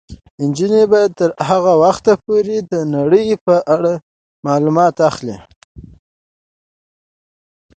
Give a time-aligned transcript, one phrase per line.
[0.47, 3.93] نجونې به تر هغه وخته پورې د نړۍ په اړه
[4.47, 5.37] معلومات اخلي.